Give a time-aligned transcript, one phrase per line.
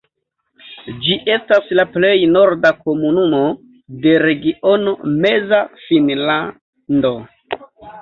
[1.03, 3.43] Ĝi estas la plej norda komunumo
[4.09, 7.17] de regiono Meza Finnlando.